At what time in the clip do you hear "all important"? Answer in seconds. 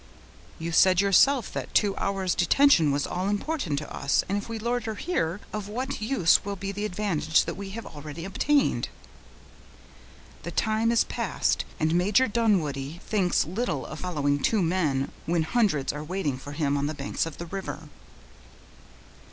3.05-3.77